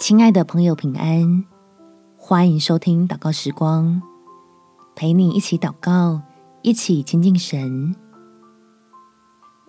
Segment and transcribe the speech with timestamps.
[0.00, 1.44] 亲爱的朋友，平安！
[2.16, 4.00] 欢迎收听祷告时光，
[4.96, 6.22] 陪你一起祷告，
[6.62, 7.94] 一起亲近神，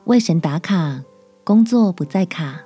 [0.06, 1.04] 为神打卡，
[1.44, 2.62] 工作不再卡。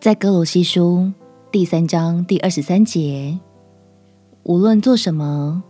[0.00, 1.12] 在哥罗西书
[1.50, 3.40] 第三章第二十三节，
[4.44, 5.64] 无论做什么，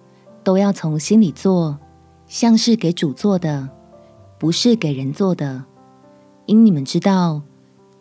[0.44, 1.78] 都要从心里做，
[2.26, 3.70] 像是给主做的，
[4.38, 5.64] 不是给人做的，
[6.44, 7.40] 因你们知道。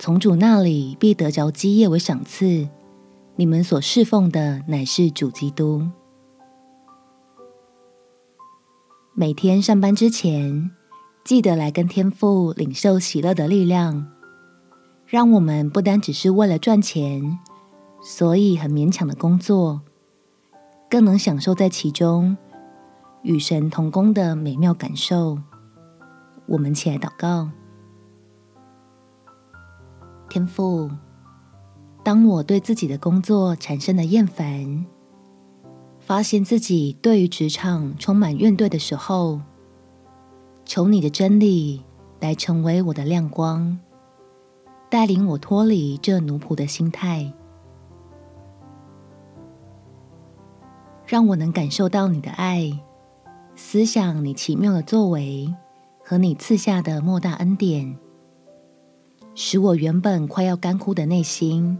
[0.04, 2.68] 从主那里必得着基业为赏赐。
[3.38, 5.88] 你们所侍奉的乃是主基督。
[9.14, 10.70] 每天上班之前，
[11.24, 14.12] 记得来跟天父领受喜乐的力量，
[15.06, 17.40] 让我们不单只是为了赚钱，
[18.04, 19.84] 所以很勉强的工作，
[20.90, 22.36] 更能享受在其中
[23.22, 25.38] 与神同工的美妙感受。
[26.48, 27.50] 我们起来祷告。
[30.34, 30.90] 天父，
[32.04, 34.84] 当我对自己的工作产生了厌烦，
[36.00, 39.40] 发现自己对于职场充满怨怼的时候，
[40.66, 41.84] 求你的真理
[42.20, 43.78] 来成为我的亮光，
[44.90, 47.32] 带领我脱离这奴仆的心态，
[51.06, 52.76] 让我能感受到你的爱，
[53.56, 55.54] 思想你奇妙的作为
[56.04, 57.96] 和你赐下的莫大恩典。
[59.36, 61.78] 使我原本快要干枯的内心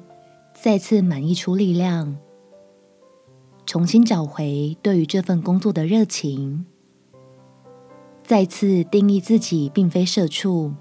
[0.54, 2.18] 再次满溢出力量，
[3.66, 6.66] 重新找回对于这份工作的热情，
[8.24, 10.74] 再次定义自己并非社畜，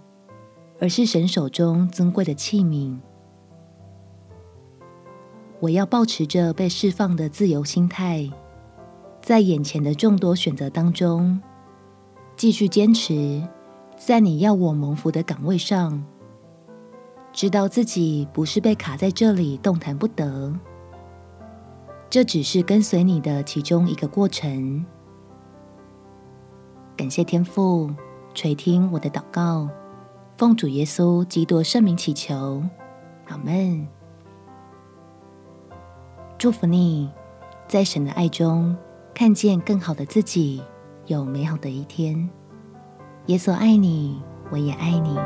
[0.81, 2.99] 而是神手中尊贵的器皿。
[5.61, 8.31] 我要保持着被释放的自由心态，
[9.21, 11.41] 在眼前的众多选择当中，
[12.35, 13.47] 继续坚持
[13.97, 16.03] 在你要我蒙福的岗位上。
[17.33, 20.53] 知道自己不是被卡在这里动弹不得，
[22.11, 24.85] 这只是跟随你的其中一个过程。
[26.95, 27.91] 感谢天父
[28.35, 29.67] 垂听我的祷告，
[30.37, 32.63] 奉主耶稣基督圣名祈求，
[33.29, 33.89] 阿门。
[36.37, 37.11] 祝福你，
[37.67, 38.77] 在神的爱中
[39.15, 40.63] 看见更好的自己，
[41.07, 42.29] 有美好的一天。
[43.27, 44.21] 耶稣爱你，
[44.51, 45.17] 我也爱你。